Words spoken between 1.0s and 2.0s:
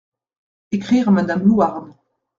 à madame Louarn.